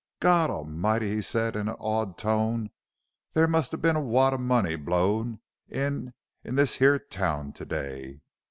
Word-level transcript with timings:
"Gawd 0.19 0.49
A'mighty!" 0.49 1.11
he 1.17 1.21
said 1.21 1.55
in 1.55 1.69
an 1.69 1.75
awed 1.77 2.17
tone; 2.17 2.71
"there 3.33 3.47
must 3.47 3.71
have 3.71 3.83
been 3.83 3.95
a 3.95 4.01
wad 4.01 4.33
of 4.33 4.39
money 4.39 4.75
blowed 4.75 5.37
in 5.69 6.15
in 6.43 6.55
this 6.55 6.77
here 6.77 6.97
town 6.97 7.51
to 7.53 7.65
day! 7.65 8.21